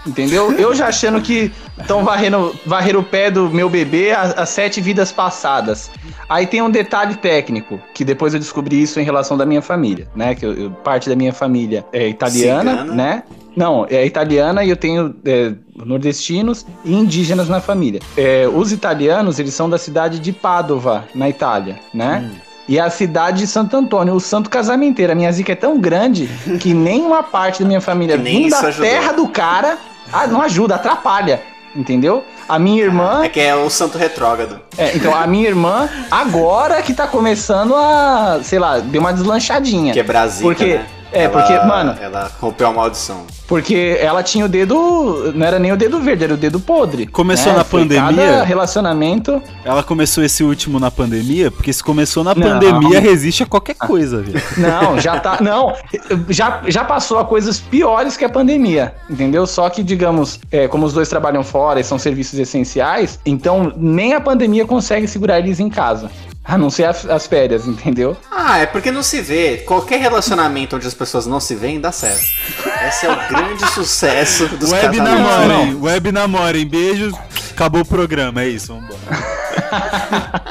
[0.08, 0.52] Entendeu?
[0.54, 5.12] Eu já achando que estão varrendo, varrendo o pé do meu bebê as, sete vidas
[5.12, 5.92] passadas.
[6.28, 10.08] Aí tem um detalhe técnico, que depois eu descobri isso em relação da minha família,
[10.16, 10.36] né?
[10.36, 12.94] Que eu- parte da minha família é italiana, Cigana?
[12.94, 13.24] né?
[13.56, 18.00] Não, é italiana e eu tenho é, nordestinos e indígenas na família.
[18.16, 22.32] É, os italianos, eles são da cidade de Padova, na Itália, né?
[22.70, 25.12] E a cidade de Santo Antônio, o santo casamenteiro.
[25.12, 26.30] A minha zica é tão grande
[26.60, 28.88] que nenhuma parte da minha família nem vindo da ajudou.
[28.88, 29.80] terra do cara
[30.14, 31.42] ah, não ajuda, atrapalha.
[31.76, 32.24] Entendeu?
[32.48, 33.24] A minha irmã.
[33.24, 34.60] É que é o santo retrógrado.
[34.78, 39.92] É, então, a minha irmã, agora que tá começando a, sei lá, deu uma deslanchadinha.
[39.94, 40.86] Que é Brasília, Porque- né?
[41.12, 43.26] É, Ela- porque, mano- Ela rompeu a maldição.
[43.48, 45.32] Porque ela tinha o dedo.
[45.34, 47.08] Não era nem o dedo verde, era o dedo podre.
[47.08, 47.58] Começou né?
[47.58, 48.28] na Foi pandemia?
[48.28, 49.42] Cada relacionamento.
[49.66, 52.42] ela começou esse último na pandemia, porque se começou na Não.
[52.48, 54.40] pandemia, resiste a qualquer coisa, velho.
[54.58, 55.40] Não, já tá.
[55.42, 55.74] Não,
[56.30, 59.48] já, já passou a coisas piores que a pandemia, entendeu?
[59.48, 64.14] Só que, digamos, é, como os dois trabalham fora e são serviços essenciais, então nem
[64.14, 66.12] a pandemia consegue segurar eles em casa.
[66.44, 68.18] A não ser as, as férias, entendeu?
[68.32, 69.58] Ah, é porque não se vê.
[69.58, 72.24] Qualquer relacionamento onde as pessoas não se veem dá certo.
[72.88, 75.26] Esse é o grande sucesso dos Web casamentos.
[75.26, 76.66] namorem, web namorem.
[76.68, 77.14] Beijos,
[77.52, 79.00] acabou o programa, é isso, vambora.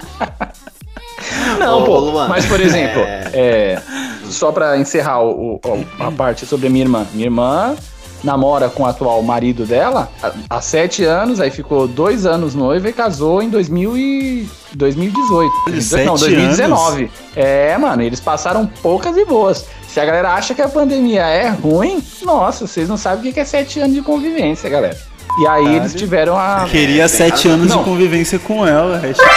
[1.58, 1.98] Não, Ô, pô.
[1.98, 3.82] Luan, mas, por exemplo, é- é,
[4.30, 7.06] só pra encerrar o- o- a parte sobre a minha irmã.
[7.12, 7.76] Minha irmã
[8.24, 10.10] namora com o atual marido dela
[10.50, 15.52] há- sete anos, aí ficou dois anos noiva e casou em 2000 e 2018.
[15.80, 17.10] Sete Não, 2019.
[17.36, 19.64] É, mano, eles passaram poucas e boas.
[19.88, 23.40] Se a galera acha que a pandemia é ruim, nossa, vocês não sabem o que
[23.40, 24.96] é sete anos de convivência, galera.
[25.40, 26.66] E aí eles tiveram a.
[26.70, 27.52] Queria tem sete razão.
[27.52, 27.78] anos Não.
[27.78, 28.98] de convivência com ela.
[28.98, 29.28] Hashtag.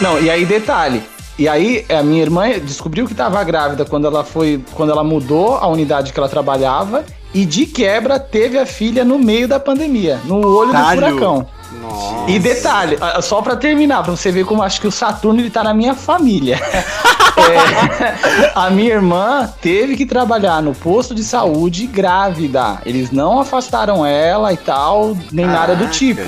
[0.00, 1.02] Não, não, e aí detalhe.
[1.38, 5.56] E aí a minha irmã descobriu que estava grávida quando ela foi, quando ela mudou
[5.56, 10.20] a unidade que ela trabalhava e de quebra teve a filha no meio da pandemia,
[10.24, 11.00] no olho Caralho.
[11.00, 11.46] do furacão.
[11.80, 12.30] Nossa.
[12.30, 15.64] E detalhe, só pra terminar, pra você ver como acho que o Saturno ele tá
[15.64, 16.60] na minha família.
[17.34, 22.78] É, a minha irmã teve que trabalhar no posto de saúde grávida.
[22.84, 26.20] Eles não afastaram ela e tal, nem nada do tipo.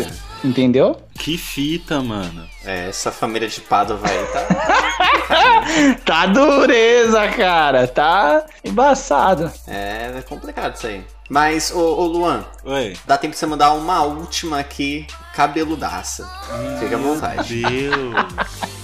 [0.42, 0.96] Entendeu?
[1.14, 2.46] Que fita, mano.
[2.64, 5.94] É, essa família de Padova aí tá.
[6.04, 7.86] Tá dureza, cara.
[7.88, 9.50] Tá embaçado.
[9.66, 11.04] É, é complicado isso aí.
[11.30, 12.96] Mas, ô, ô Luan, Oi.
[13.06, 16.28] dá tempo de você mandar uma última aqui, cabeludaça.
[16.78, 17.62] Fica à vontade.
[17.62, 18.83] Deus.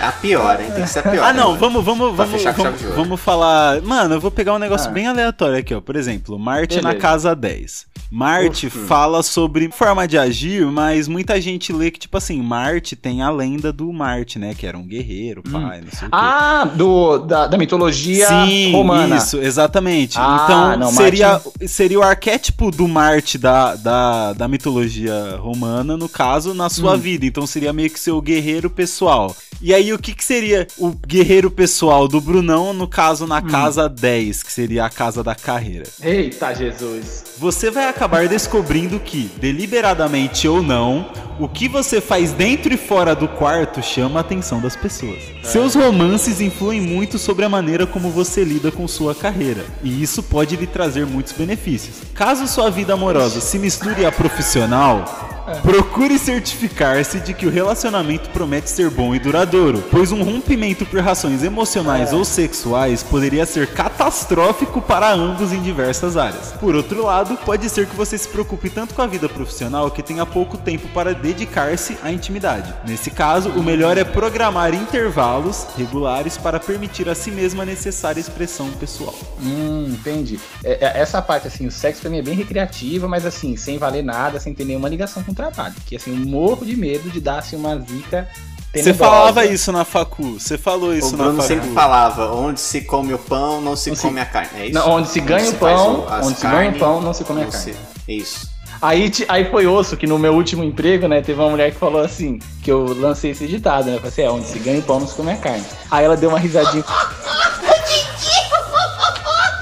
[0.00, 0.70] É a pior, hein?
[0.74, 1.24] Tem que ser a pior.
[1.24, 3.82] Ah, não, hein, vamos, vamos, Pra vamos, vamos, vamos falar.
[3.82, 4.92] Mano, eu vou pegar um negócio Ah.
[4.92, 5.80] bem aleatório aqui, ó.
[5.80, 6.98] Por exemplo, Marte na Beleza.
[7.00, 7.84] casa 10.
[8.10, 13.22] Marte fala sobre forma de agir, mas muita gente lê que, tipo assim, Marte tem
[13.22, 14.52] a lenda do Marte, né?
[14.52, 16.16] Que era um guerreiro, pai, não sei o quê.
[16.16, 19.16] Ah, do, da, da mitologia Sim, romana.
[19.16, 20.16] isso, exatamente.
[20.18, 26.08] Ah, então, não, seria, seria o arquétipo do Marte da, da, da mitologia romana, no
[26.08, 26.98] caso, na sua Hum.
[26.98, 27.26] vida.
[27.26, 29.36] Então, seria meio que seu guerreiro pessoal.
[29.62, 33.28] E aí, o que, que seria o guerreiro pessoal do Brunão, no caso, Hum.
[33.28, 35.84] na casa 10, que seria a casa da carreira?
[36.02, 37.24] Eita, Jesus.
[37.38, 43.14] Você vai acabar descobrindo que, deliberadamente ou não, o que você faz dentro e fora
[43.14, 45.18] do quarto chama a atenção das pessoas.
[45.42, 50.22] Seus romances influem muito sobre a maneira como você lida com sua carreira, e isso
[50.22, 51.96] pode lhe trazer muitos benefícios.
[52.14, 58.70] Caso sua vida amorosa se misture à profissional, procure certificar-se de que o relacionamento promete
[58.70, 64.80] ser bom e duradouro, pois um rompimento por razões emocionais ou sexuais poderia ser catastrófico
[64.80, 66.52] para ambos em diversas áreas.
[66.60, 70.02] Por outro lado, pode ser que você se preocupe tanto com a vida profissional que
[70.02, 72.72] tenha pouco tempo para dedicar-se à intimidade.
[72.86, 78.20] Nesse caso, o melhor é programar intervalos regulares para permitir a si mesma a necessária
[78.20, 79.14] expressão pessoal.
[79.42, 80.38] Hum, entendi.
[80.64, 84.02] É, é, essa parte, assim, o sexo mim é bem recreativa, mas assim, sem valer
[84.02, 85.74] nada, sem ter nenhuma ligação com o trabalho.
[85.86, 88.28] Que assim, eu morro de medo de dar assim, uma zica.
[88.72, 91.48] Você falava isso na facu, você falou isso O na Bruno facu.
[91.48, 94.50] sempre falava, onde se come o pão, não se se- come a carne.
[94.54, 94.74] É isso?
[94.74, 97.24] Não, onde se ganha o se faz pão, onde se ganha o pão, não se
[97.24, 97.58] come a carne.
[97.58, 97.76] se-
[98.06, 98.48] Isso.
[98.80, 102.00] Aí, aí foi osso que no meu último emprego, né, teve uma mulher que falou
[102.00, 103.94] assim, que eu lancei esse ditado, né?
[103.96, 105.64] Eu falei assim, é, onde se ganha o pão, não se come a carne.
[105.90, 106.84] Aí ela deu uma risadinha.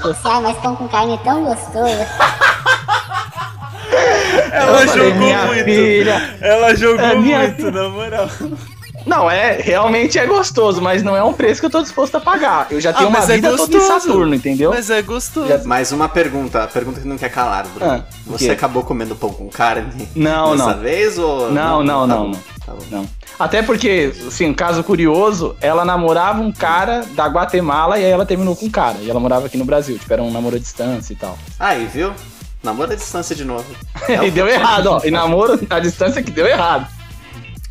[0.09, 2.05] Esse, ai, mas pão com carne é tão gostoso.
[4.61, 5.63] Ela falei, jogou minha muito.
[5.65, 6.37] filha.
[6.41, 7.71] Ela jogou É, minha muito, filha.
[7.71, 8.29] na moral.
[9.05, 12.19] Não, é, realmente é gostoso, mas não é um preço que eu tô disposto a
[12.19, 12.67] pagar.
[12.69, 13.87] Eu já tenho Ah, uma é vida toda em gostoso.
[14.01, 14.71] Saturno, entendeu?
[14.71, 15.47] Mas é gostoso.
[15.47, 17.91] Já- Mais uma pergunta, a pergunta que não quer calar, Bruno.
[17.91, 20.79] Ah, Você acabou comendo pão com carne Não, dessa não.
[20.81, 22.39] vez ou Não, não, Tá não, bom, não.
[22.65, 22.85] tá bom.
[22.91, 23.05] Não.
[23.39, 28.25] Até porque, assim, um caso curioso, ela namorava um cara da Guatemala e aí ela
[28.25, 28.97] terminou com um cara.
[29.01, 31.37] E ela morava aqui no Brasil, tipo, era um namoro à distância e tal.
[31.57, 32.11] Aí, viu?
[32.63, 33.65] Namoro à distância de novo.
[34.09, 35.01] É e deu errado, ó.
[35.03, 36.87] E namoro à distância que deu errado.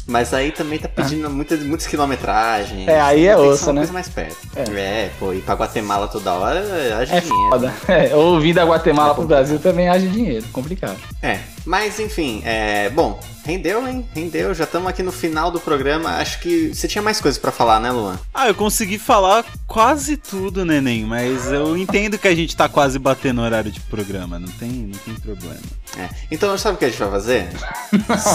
[0.07, 2.89] Mas aí também tá pedindo muitas, muitas quilometragens.
[2.89, 3.81] É, aí é que ser osso, né?
[3.83, 4.37] coisa mais perto.
[4.57, 4.63] É.
[4.81, 5.11] É.
[5.19, 6.61] pô, ir pra Guatemala toda hora,
[6.99, 7.51] haja É dinheiro.
[7.51, 7.75] foda.
[7.89, 10.47] É, ou vir da Guatemala pro Brasil também age dinheiro.
[10.51, 10.97] Complicado.
[11.23, 12.89] É, mas enfim, é.
[12.89, 14.07] Bom, rendeu, hein?
[14.15, 14.55] Rendeu.
[14.55, 16.17] Já estamos aqui no final do programa.
[16.17, 18.19] Acho que você tinha mais coisas pra falar, né, Luan?
[18.33, 22.99] Ah, eu consegui falar quase tudo, neném, mas eu entendo que a gente tá quase
[22.99, 25.61] batendo o horário de programa, não tem, não tem problema.
[25.99, 26.09] É.
[26.31, 27.49] Então, sabe o que a gente vai fazer?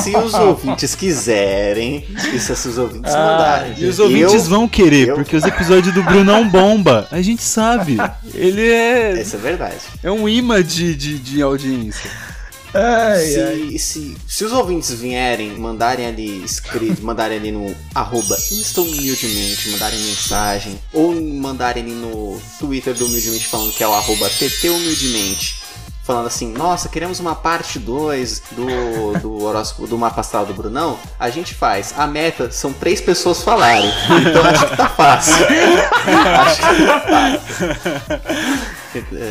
[0.02, 3.74] se os ouvintes quiserem, e se os ouvintes Ah, mandarem.
[3.80, 7.08] E os ouvintes eu- vão querer, eu- porque os episódios do Brunão bomba.
[7.12, 7.98] A gente sabe.
[8.34, 9.78] Ele é, Isso é verdade.
[10.04, 12.12] é um imã de, de, de audiência.
[12.74, 19.70] Ai, Se, se, se os ouvintes vierem, mandarem ali escrito, mandarem ali no arroba instahumildemente,
[19.70, 24.70] mandarem mensagem, ou mandarem ali no Twitter do Humildemente falando que é o arroba TT
[24.70, 25.62] Humildemente,
[26.04, 31.00] falando assim, nossa, queremos uma parte 2 do, do horóscopo do mapa astral do Brunão,
[31.20, 31.94] a gente faz.
[31.98, 33.90] A meta são três pessoas falarem.
[34.28, 35.46] Então acho que tá fácil.
[36.42, 38.83] acho que tá fácil.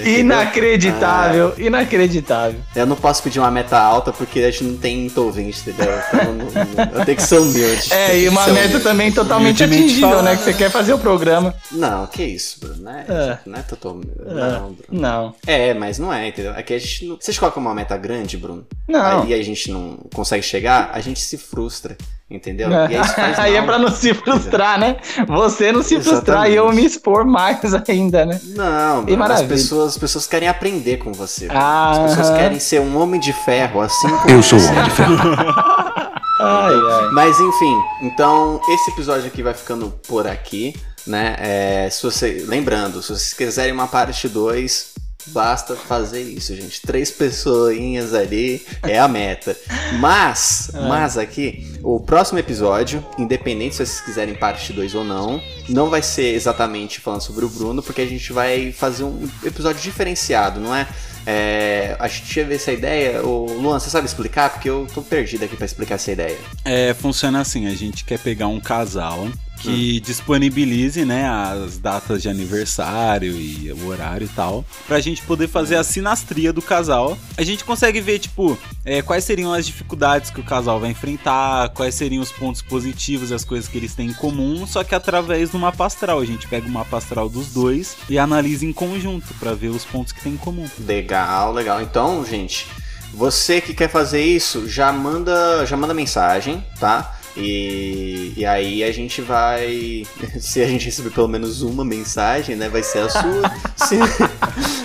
[0.07, 2.61] Inacreditável, inacreditável.
[2.75, 5.93] Eu não posso pedir uma meta alta porque a gente não tem ouvinte, entendeu?
[6.13, 7.93] Então, não- eu tenho que ser humilde.
[7.93, 8.85] É, e uma meta humilde.
[8.85, 10.25] também totalmente atingível, falando.
[10.25, 10.37] né?
[10.37, 11.55] Que você quer fazer o programa.
[11.71, 12.83] Não, que isso, Bruno.
[12.83, 13.39] Não é, É.
[13.47, 14.11] não é totalmente.
[14.27, 14.77] É, Não, Bruno.
[14.91, 15.35] Não.
[15.47, 16.53] É, mas não é, entendeu?
[16.55, 17.17] É que a gente não...
[17.21, 18.67] Vocês colocam uma meta grande, Bruno?
[18.89, 19.23] Não.
[19.23, 21.97] Aí a gente não consegue chegar, a gente se frustra,
[22.35, 22.73] entendeu?
[22.73, 22.93] É.
[22.93, 23.67] E aí isso faz Aí é mal.
[23.67, 24.97] pra não se frustrar, né?
[25.29, 28.41] Você não se frustrar e eu me expor mais ainda, né?
[28.57, 31.49] Não, E Bruno, as pessoas, as pessoas querem aprender com você.
[31.51, 32.39] Ah, as pessoas aham.
[32.39, 34.69] querem ser um homem de ferro, assim como Eu sou você.
[34.71, 35.17] Homem de Ferro.
[36.41, 37.11] Ai, ai.
[37.13, 40.75] Mas enfim, então esse episódio aqui vai ficando por aqui,
[41.07, 41.37] né?
[41.39, 44.92] É, se você, lembrando, se vocês quiserem uma parte 2,
[45.29, 46.81] basta fazer isso, gente.
[46.83, 49.57] Três pessoinhas ali é a meta.
[49.99, 55.89] Mas, mas aqui, o próximo episódio, independente se vocês quiserem parte 2 ou não, não
[55.89, 60.61] vai ser exatamente falando sobre o Bruno, porque a gente vai fazer um episódio diferenciado,
[60.61, 60.87] não é?
[61.25, 63.25] É, a gente teve essa ideia.
[63.25, 64.51] Ô, Luan, você sabe explicar?
[64.51, 66.39] Porque eu tô perdido aqui pra explicar essa ideia.
[66.65, 69.29] É, funciona assim, a gente quer pegar um casal
[69.63, 75.49] que disponibilize, né, as datas de aniversário e o horário e tal, pra gente poder
[75.49, 77.17] fazer a sinastria do casal.
[77.37, 81.69] A gente consegue ver, tipo, é, quais seriam as dificuldades que o casal vai enfrentar,
[81.71, 84.95] quais seriam os pontos positivos e as coisas que eles têm em comum, só que
[84.95, 86.21] através do mapa astral.
[86.21, 89.85] A gente pega o mapa astral dos dois e analisa em conjunto pra ver os
[89.85, 90.69] pontos que tem em comum.
[90.81, 91.81] Legal, legal.
[91.81, 92.67] Então, gente,
[93.15, 97.19] você que quer fazer isso, já manda, já manda mensagem, tá?
[97.37, 100.05] E, e aí a gente vai.
[100.41, 102.69] Se a gente receber pelo menos uma mensagem, né?
[102.69, 103.53] Vai ser a sua.
[103.87, 103.99] Se-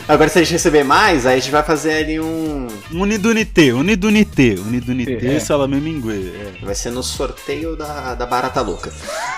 [0.08, 2.68] Agora, se a gente receber mais, aí a gente vai fazer ali um.
[2.94, 5.40] Unidunité, unidunité, unidunité, É.
[5.42, 6.32] salame mingue.
[6.62, 6.66] É.
[6.66, 8.90] Vai ser no sorteio da, da Barata Louca.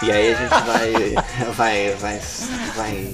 [0.03, 1.15] E aí a gente vai.
[1.57, 1.95] Vai.
[1.99, 2.21] Vai.
[2.75, 3.07] Vai.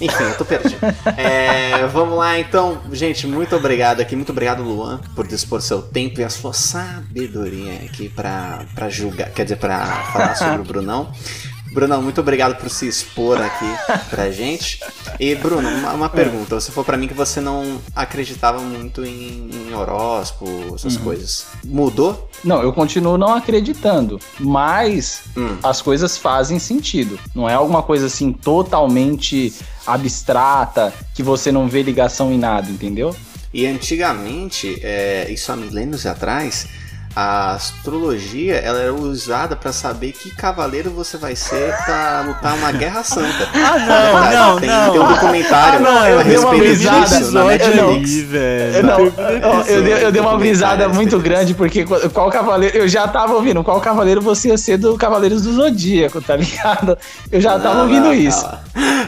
[0.00, 0.78] Enfim, eu tô perdido.
[1.16, 2.80] É, vamos lá então.
[2.92, 4.16] Gente, muito obrigado aqui.
[4.16, 9.30] Muito obrigado, Luan, por dispor seu tempo e a sua sabedoria aqui pra, pra julgar.
[9.30, 11.12] Quer dizer, pra falar sobre o Brunão.
[11.72, 13.66] Brunão, muito obrigado por se expor aqui
[14.10, 14.80] pra gente.
[15.18, 16.58] E, Bruno, uma, uma pergunta.
[16.60, 21.46] Você falou pra mim que você não acreditava muito em, em horóscopo, essas coisas.
[21.64, 22.28] Mudou?
[22.42, 25.56] Não, eu continuo não acreditando, mas Hum.
[25.62, 27.18] as coisas fazem sentido.
[27.34, 29.52] Não é alguma coisa assim totalmente
[29.86, 33.14] abstrata que você não vê ligação em nada, entendeu?
[33.52, 36.66] E antigamente, é, isso há milênios atrás,
[37.14, 42.70] a astrologia ela era usada pra saber que cavaleiro você vai ser pra lutar uma
[42.72, 43.48] guerra santa.
[43.60, 44.92] Ah, Verdade, não, não, tem, não.
[44.92, 47.76] Tem um documentário Ah, não, a eu dei uma respeito brisada, disso na não, eu
[47.76, 47.92] não.
[47.94, 48.34] Netflix.
[48.74, 52.76] Eu, não, dei, eu dei uma brisada a muito grande, porque qual cavaleiro.
[52.78, 56.96] Eu já tava ouvindo qual cavaleiro você ia ser do Cavaleiros do Zodíaco, tá ligado?
[57.30, 58.42] Eu já tava Não, ouvindo não, isso.
[58.42, 58.60] calma.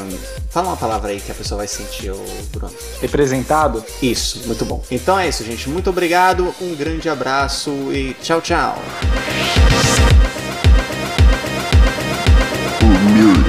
[0.50, 2.22] Fala uma palavra aí que a pessoa vai sentir, ô
[2.52, 2.74] Bruno.
[3.00, 3.84] Representado?
[4.02, 4.82] Isso, muito bom.
[4.90, 5.68] Então é isso, gente.
[5.68, 8.76] Muito obrigado, um grande abraço e tchau, tchau.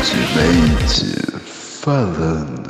[0.02, 1.14] Humildemente
[1.84, 2.61] falando.